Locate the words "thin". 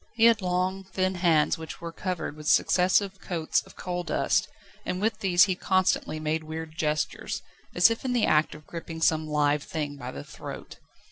0.83-1.13